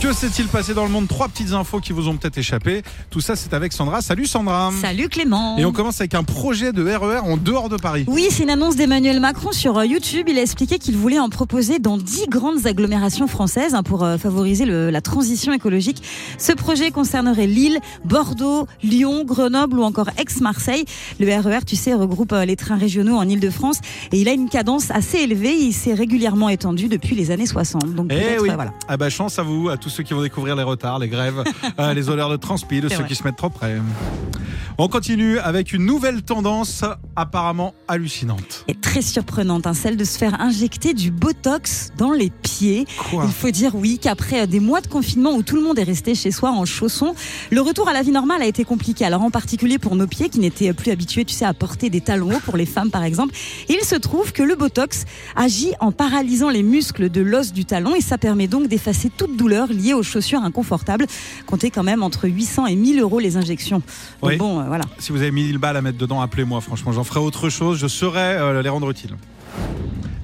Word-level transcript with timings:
Que 0.00 0.12
s'est-il 0.12 0.46
passé 0.46 0.74
dans 0.74 0.84
le 0.84 0.90
monde? 0.90 1.08
Trois 1.08 1.26
petites 1.26 1.52
infos 1.54 1.80
qui 1.80 1.92
vous 1.92 2.06
ont 2.06 2.16
peut-être 2.16 2.38
échappé. 2.38 2.82
Tout 3.10 3.20
ça, 3.20 3.34
c'est 3.34 3.52
avec 3.52 3.72
Sandra. 3.72 4.00
Salut 4.00 4.26
Sandra. 4.26 4.70
Salut 4.80 5.08
Clément. 5.08 5.58
Et 5.58 5.64
on 5.64 5.72
commence 5.72 6.00
avec 6.00 6.14
un 6.14 6.22
projet 6.22 6.72
de 6.72 6.84
RER 6.88 7.18
en 7.24 7.36
dehors 7.36 7.68
de 7.68 7.76
Paris. 7.76 8.04
Oui, 8.06 8.28
c'est 8.30 8.44
une 8.44 8.50
annonce 8.50 8.76
d'Emmanuel 8.76 9.18
Macron 9.18 9.50
sur 9.50 9.76
euh, 9.76 9.84
YouTube. 9.84 10.26
Il 10.28 10.38
a 10.38 10.42
expliqué 10.42 10.78
qu'il 10.78 10.96
voulait 10.96 11.18
en 11.18 11.28
proposer 11.28 11.80
dans 11.80 11.98
dix 11.98 12.26
grandes 12.28 12.64
agglomérations 12.68 13.26
françaises 13.26 13.74
hein, 13.74 13.82
pour 13.82 14.04
euh, 14.04 14.18
favoriser 14.18 14.66
le- 14.66 14.90
la 14.90 15.00
transition 15.00 15.52
écologique. 15.52 16.00
Ce 16.38 16.52
projet 16.52 16.92
concernerait 16.92 17.48
Lille, 17.48 17.80
Bordeaux, 18.04 18.68
Lyon, 18.84 19.24
Grenoble 19.24 19.80
ou 19.80 19.82
encore 19.82 20.10
Aix-Marseille. 20.16 20.84
Le 21.18 21.26
RER, 21.40 21.64
tu 21.66 21.74
sais, 21.74 21.92
regroupe 21.92 22.32
euh, 22.34 22.44
les 22.44 22.54
trains 22.54 22.78
régionaux 22.78 23.16
en 23.16 23.28
Ile-de-France 23.28 23.80
et 24.12 24.20
il 24.20 24.28
a 24.28 24.32
une 24.32 24.48
cadence 24.48 24.92
assez 24.92 25.18
élevée. 25.18 25.56
Il 25.58 25.72
s'est 25.72 25.94
régulièrement 25.94 26.50
étendu 26.50 26.86
depuis 26.86 27.16
les 27.16 27.32
années 27.32 27.46
60. 27.46 27.96
Donc 27.96 28.12
Eh 28.12 28.38
oui. 28.38 28.48
voilà. 28.54 28.72
Ah 28.86 28.96
bah 28.96 29.10
chance 29.10 29.40
à 29.40 29.42
vous, 29.42 29.68
à 29.70 29.76
tous 29.76 29.87
ceux 29.88 30.02
qui 30.02 30.14
vont 30.14 30.22
découvrir 30.22 30.56
les 30.56 30.62
retards, 30.62 30.98
les 30.98 31.08
grèves, 31.08 31.42
euh, 31.78 31.94
les 31.94 32.08
odeurs 32.08 32.30
de 32.30 32.36
transpi, 32.36 32.80
de 32.80 32.88
ceux 32.88 32.96
vrai. 32.96 33.08
qui 33.08 33.14
se 33.14 33.24
mettent 33.24 33.36
trop 33.36 33.50
près. 33.50 33.78
On 34.80 34.86
continue 34.86 35.40
avec 35.40 35.72
une 35.72 35.84
nouvelle 35.84 36.22
tendance 36.22 36.84
apparemment 37.16 37.74
hallucinante. 37.88 38.64
Et 38.68 38.76
très 38.76 39.02
surprenante, 39.02 39.66
hein, 39.66 39.74
celle 39.74 39.96
de 39.96 40.04
se 40.04 40.16
faire 40.16 40.40
injecter 40.40 40.94
du 40.94 41.10
Botox 41.10 41.90
dans 41.96 42.12
les 42.12 42.30
pieds. 42.30 42.86
Quoi 43.10 43.24
Il 43.26 43.32
faut 43.32 43.50
dire 43.50 43.74
oui 43.74 43.98
qu'après 44.00 44.42
euh, 44.42 44.46
des 44.46 44.60
mois 44.60 44.80
de 44.80 44.86
confinement 44.86 45.32
où 45.32 45.42
tout 45.42 45.56
le 45.56 45.62
monde 45.62 45.80
est 45.80 45.84
resté 45.84 46.14
chez 46.14 46.30
soi 46.30 46.52
en 46.52 46.64
chaussons, 46.64 47.16
le 47.50 47.60
retour 47.60 47.88
à 47.88 47.92
la 47.92 48.02
vie 48.02 48.12
normale 48.12 48.40
a 48.40 48.46
été 48.46 48.64
compliqué. 48.64 49.04
Alors 49.04 49.22
en 49.22 49.32
particulier 49.32 49.78
pour 49.78 49.96
nos 49.96 50.06
pieds 50.06 50.28
qui 50.28 50.38
n'étaient 50.38 50.72
plus 50.72 50.92
habitués, 50.92 51.24
tu 51.24 51.34
sais, 51.34 51.44
à 51.44 51.54
porter 51.54 51.90
des 51.90 52.00
talons 52.00 52.36
hauts 52.36 52.40
pour 52.44 52.56
les 52.56 52.66
femmes 52.66 52.92
par 52.92 53.02
exemple. 53.02 53.34
Et 53.68 53.76
il 53.80 53.84
se 53.84 53.96
trouve 53.96 54.32
que 54.32 54.44
le 54.44 54.54
Botox 54.54 55.06
agit 55.34 55.72
en 55.80 55.90
paralysant 55.90 56.50
les 56.50 56.62
muscles 56.62 57.10
de 57.10 57.20
l'os 57.20 57.52
du 57.52 57.64
talon 57.64 57.96
et 57.96 58.00
ça 58.00 58.16
permet 58.16 58.46
donc 58.46 58.68
d'effacer 58.68 59.10
toute 59.10 59.36
douleur 59.36 59.72
liée 59.78 59.94
aux 59.94 60.02
chaussures 60.02 60.42
inconfortables. 60.42 61.06
Comptez 61.46 61.70
quand 61.70 61.82
même 61.84 62.02
entre 62.02 62.28
800 62.28 62.66
et 62.66 62.76
1000 62.76 63.00
euros 63.00 63.18
les 63.18 63.36
injections. 63.36 63.78
Donc 64.22 64.30
Oui. 64.30 64.36
bon, 64.36 64.60
euh, 64.60 64.64
voilà. 64.64 64.84
Si 64.98 65.12
vous 65.12 65.22
avez 65.22 65.30
1000 65.30 65.58
balles 65.58 65.76
à 65.76 65.82
mettre 65.82 65.98
dedans, 65.98 66.20
appelez-moi. 66.20 66.60
Franchement, 66.60 66.92
j'en 66.92 67.04
ferai 67.04 67.20
autre 67.20 67.48
chose. 67.48 67.78
Je 67.78 67.86
saurais 67.86 68.36
euh, 68.38 68.60
les 68.62 68.68
rendre 68.68 68.90
utiles. 68.90 69.16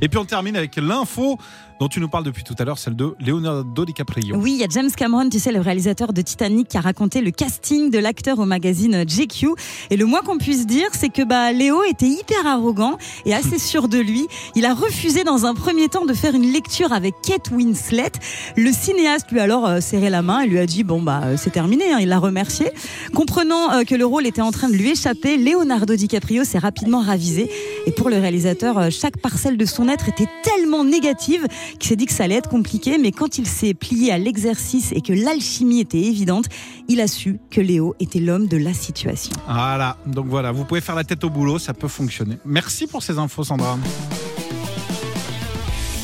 Et 0.00 0.08
puis 0.08 0.18
on 0.18 0.24
termine 0.24 0.56
avec 0.56 0.74
l'info 0.76 1.38
dont 1.82 1.88
tu 1.88 1.98
nous 1.98 2.08
parles 2.08 2.22
depuis 2.22 2.44
tout 2.44 2.54
à 2.60 2.64
l'heure, 2.64 2.78
celle 2.78 2.94
de 2.94 3.16
Leonardo 3.18 3.84
DiCaprio. 3.84 4.36
Oui, 4.36 4.52
il 4.52 4.58
y 4.58 4.62
a 4.62 4.68
James 4.70 4.92
Cameron, 4.96 5.28
tu 5.28 5.40
sais, 5.40 5.50
le 5.50 5.58
réalisateur 5.58 6.12
de 6.12 6.22
Titanic, 6.22 6.68
qui 6.68 6.76
a 6.76 6.80
raconté 6.80 7.20
le 7.20 7.32
casting 7.32 7.90
de 7.90 7.98
l'acteur 7.98 8.38
au 8.38 8.44
magazine 8.44 9.02
GQ. 9.04 9.48
Et 9.90 9.96
le 9.96 10.04
moins 10.04 10.20
qu'on 10.20 10.38
puisse 10.38 10.64
dire, 10.64 10.86
c'est 10.92 11.08
que 11.08 11.24
bah, 11.24 11.50
Léo 11.50 11.82
était 11.82 12.06
hyper 12.06 12.46
arrogant 12.46 12.98
et 13.26 13.34
assez 13.34 13.58
sûr 13.72 13.88
de 13.88 13.98
lui. 13.98 14.28
Il 14.54 14.64
a 14.64 14.74
refusé 14.74 15.24
dans 15.24 15.44
un 15.44 15.54
premier 15.54 15.88
temps 15.88 16.04
de 16.04 16.14
faire 16.14 16.36
une 16.36 16.52
lecture 16.52 16.92
avec 16.92 17.16
Kate 17.20 17.50
Winslet. 17.50 18.12
Le 18.56 18.70
cinéaste 18.70 19.32
lui 19.32 19.40
a 19.40 19.42
alors 19.42 19.66
euh, 19.66 19.80
serré 19.80 20.08
la 20.08 20.22
main 20.22 20.42
et 20.42 20.46
lui 20.46 20.60
a 20.60 20.66
dit 20.66 20.84
bon 20.84 21.02
bah 21.02 21.22
euh, 21.24 21.36
c'est 21.36 21.50
terminé. 21.50 21.92
hein. 21.92 21.98
Il 22.00 22.06
l'a 22.10 22.20
remercié. 22.20 22.70
Comprenant 23.12 23.72
euh, 23.72 23.82
que 23.82 23.96
le 23.96 24.06
rôle 24.06 24.24
était 24.28 24.40
en 24.40 24.52
train 24.52 24.68
de 24.68 24.74
lui 24.74 24.90
échapper, 24.90 25.36
Leonardo 25.36 25.96
DiCaprio 25.96 26.44
s'est 26.44 26.60
rapidement 26.60 27.00
ravisé. 27.00 27.50
Et 27.86 27.90
pour 27.90 28.08
le 28.08 28.18
réalisateur, 28.20 28.88
chaque 28.92 29.16
parcelle 29.16 29.56
de 29.56 29.64
son 29.64 29.88
être 29.88 30.08
était 30.08 30.28
tellement 30.44 30.84
négative 30.84 31.48
qu'il 31.78 31.88
s'est 31.88 31.96
dit 31.96 32.06
que 32.06 32.12
ça 32.12 32.24
allait 32.24 32.36
être 32.36 32.48
compliqué, 32.48 32.98
mais 32.98 33.12
quand 33.12 33.38
il 33.38 33.46
s'est 33.46 33.74
plié 33.74 34.12
à 34.12 34.18
l'exercice 34.18 34.92
et 34.92 35.00
que 35.00 35.12
l'alchimie 35.12 35.80
était 35.80 36.00
évidente, 36.00 36.46
il 36.88 37.00
a 37.00 37.06
su 37.06 37.38
que 37.50 37.60
Léo 37.60 37.94
était 38.00 38.20
l'homme 38.20 38.46
de 38.46 38.56
la 38.56 38.74
situation. 38.74 39.32
Voilà, 39.46 39.96
donc 40.06 40.26
voilà, 40.26 40.52
vous 40.52 40.64
pouvez 40.64 40.80
faire 40.80 40.94
la 40.94 41.04
tête 41.04 41.24
au 41.24 41.30
boulot, 41.30 41.58
ça 41.58 41.74
peut 41.74 41.88
fonctionner. 41.88 42.38
Merci 42.44 42.86
pour 42.86 43.02
ces 43.02 43.18
infos, 43.18 43.44
Sandra. 43.44 43.78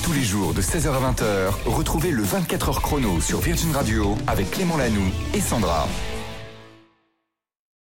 Tous 0.02 0.12
les 0.12 0.24
jours 0.24 0.54
de 0.54 0.62
16h 0.62 0.88
à 0.88 1.12
20h, 1.12 1.52
retrouvez 1.66 2.10
le 2.10 2.22
24h 2.22 2.80
chrono 2.80 3.20
sur 3.20 3.40
Virgin 3.40 3.72
Radio 3.72 4.16
avec 4.26 4.50
Clément 4.50 4.76
Lanoux 4.76 5.10
et 5.34 5.40
Sandra. 5.40 5.86